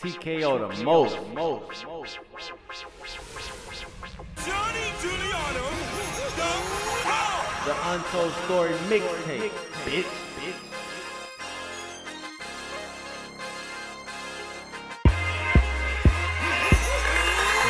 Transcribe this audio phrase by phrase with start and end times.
[0.00, 1.16] TKO the most.
[4.46, 5.66] Johnny Giuliano,
[6.36, 6.50] the
[7.64, 9.50] The Untold Story mixtape,
[9.84, 10.73] bitch.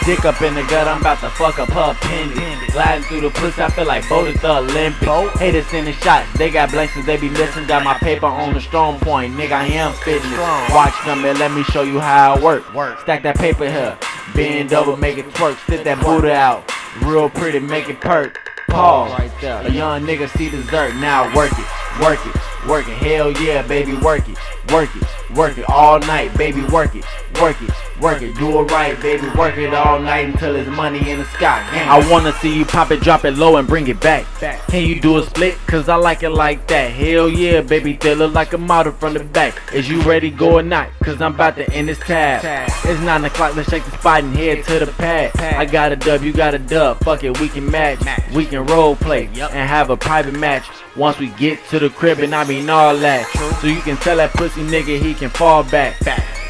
[0.05, 2.75] Dick up in the gut, I'm about to fuck up her appendix.
[2.75, 5.39] Gliding through the pussy, I feel like Bo at the Olympics.
[5.39, 7.67] Haters sending shots, they got blanks they be missing.
[7.67, 10.39] Got my paper on the strong point, nigga, I am fitness.
[10.75, 12.41] Watch come and let me show you how I
[12.75, 13.01] work.
[13.01, 13.99] Stack that paper here,
[14.35, 15.57] bend over, make it twerk.
[15.67, 16.71] Sit that Buddha out,
[17.03, 18.39] real pretty, make it perk.
[18.69, 19.19] Pause.
[19.19, 19.67] Right there.
[19.67, 22.99] A young nigga see dessert, now work it, work it, work it.
[22.99, 24.37] Hell yeah, baby, work it,
[24.71, 27.07] work it, work it all night, baby, work it,
[27.41, 27.71] work it,
[28.05, 28.37] work it.
[28.37, 31.67] Do it right, baby, work it all night until there's money in the sky.
[31.73, 34.27] I wanna see you pop it, drop it low, and bring it back.
[34.69, 35.57] Can you do a split?
[35.67, 36.93] Cause I like it like that.
[36.93, 39.59] Hell yeah, baby, they look like a model from the back.
[39.73, 40.91] Is you ready, go or not?
[41.03, 42.43] Cause I'm about to end this tab.
[42.85, 45.35] It's 9 o'clock, let's shake the spot and head to the pad.
[45.41, 46.99] I got a dub, you got a dub.
[46.99, 48.01] Fuck it, we can match.
[48.35, 50.67] We can role play and have a private match.
[50.95, 53.27] Once we get to the crib and I mean all that.
[53.61, 55.99] So you can tell that pussy nigga he can fall back.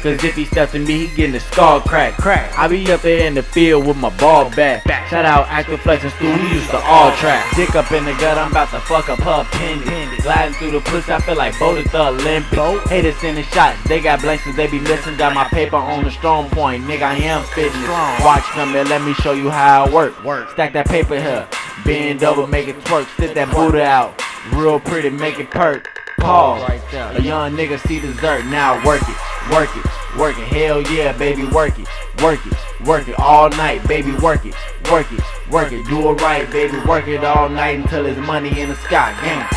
[0.05, 2.15] Cause if he steps to me, he getting the skull crack.
[2.17, 2.55] Crack.
[2.59, 4.83] I be up there in the field with my ball back.
[4.83, 5.09] back.
[5.09, 7.43] Shout out Active Flex and Stu, we used to all track.
[7.55, 10.21] Dick up in the gut, I'm about to fuck up her appendix.
[10.21, 12.87] Gliding through the pussy, I feel like Bo at the Olympics.
[12.87, 15.17] Haters sending shots, they got blanks they be missing.
[15.17, 17.89] Got my paper on the strong point, nigga, I am fitness.
[18.23, 20.23] Watch come here, let me show you how I work.
[20.23, 20.51] work.
[20.51, 21.49] Stack that paper here,
[21.83, 23.07] bend over, make it twerk.
[23.17, 24.21] Sit that Buddha out,
[24.53, 25.89] real pretty, make it perk.
[26.19, 26.79] Pause.
[26.93, 29.17] A young nigga see dessert, now work it,
[29.51, 29.85] work it,
[30.17, 30.47] work it.
[30.47, 31.87] Hell yeah, baby, work it,
[32.21, 34.55] work it, work it all night, baby, work it,
[34.91, 35.85] work it, work it.
[35.87, 39.15] Do it right, baby, work it all night until there's money in the sky.
[39.21, 39.47] Gang.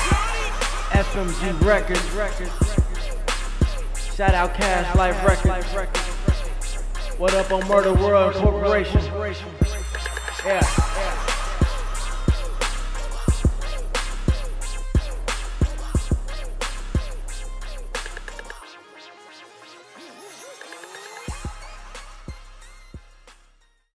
[0.93, 2.01] FMG Records.
[4.17, 5.69] Shout out Cash Life Records.
[7.19, 9.01] What up on Murder World Corporation?
[10.45, 11.28] Yeah.